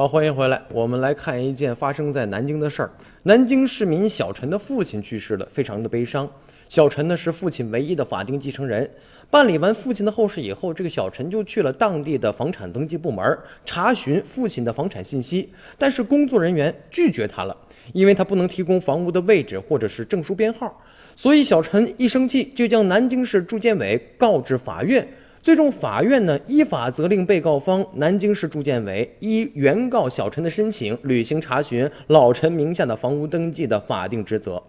[0.00, 0.58] 好，欢迎回来。
[0.72, 2.90] 我们来看一件发生在南京的事儿。
[3.24, 6.26] 南京市民小陈的父亲去世了，非常的悲伤。
[6.70, 8.90] 小陈呢是父亲唯一的法定继承人。
[9.28, 15.46] 办理完父亲的后事以后，这个小陈就去了当地的房产登记部门查询父亲的房产信息，
[15.76, 17.54] 但是工作人员拒绝他了，
[17.92, 20.82] 因为他不能提供房屋的位置或者是证书编号。
[21.14, 25.06] 所以小陈一生气，就将南京市住建委告至法院。
[25.42, 34.62] 最终，法院呢依法责令被告方南京市住建委依原告小陈的申请，履行查询老陈名下的房屋登记的法定职责。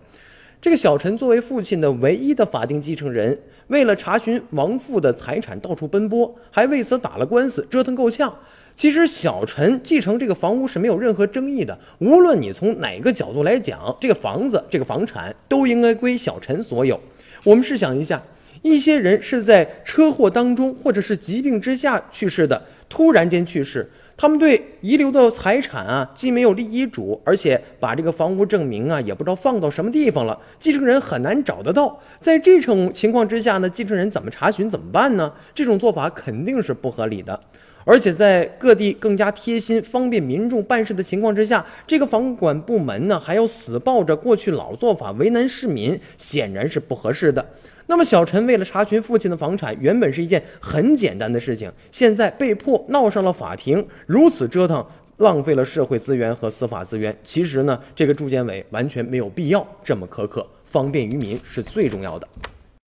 [0.61, 3.37] 这个小陈作为父亲的唯一的法定继承人，
[3.67, 8.33] 为了查询亡父的财产到处奔波，还为此打了官司，折腾够呛。
[8.73, 16.97] 其实，小陈继承这个房屋是没有任何争议的，无论你从哪个角度来讲，这个房子、这个房产都应该归小陈所有。
[17.43, 18.23] 我们试想一下。
[18.61, 31.99] 一些人是在车祸当中或者是疾病之下去世的，突然间去世，他们对遗留的财产啊，既没有立遗嘱，而且把这个房屋证明啊，也不知道放到什么地方了，继承人很难找得到。
[32.19, 35.33] 在这种情况之下呢，继承人怎么查询怎么办呢？
[35.55, 37.39] 这种做法肯定是不合理的。
[37.83, 47.45] 而且在各地更加贴心、方便民众办事的情况之下，这个房管部门呢还要死抱着过去老做法为难市民，显然是不合适的。
[47.87, 54.85] 那么小陈为了查询父亲的房产，原本是一件很简单的事情，现在被迫闹上了法庭，如此折腾，
[55.17, 57.13] 浪费了社会资源和司法资源。
[57.23, 62.25] 其实呢，这个住建委完全没有必要这么苛刻，方便于民是最重要的。